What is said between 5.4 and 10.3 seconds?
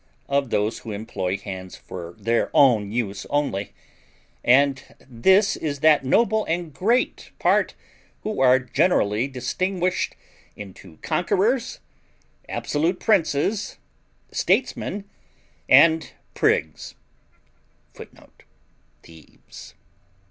is that noble and great part who are generally distinguished